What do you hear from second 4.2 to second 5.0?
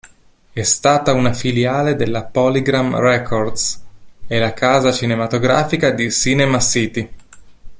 e la casa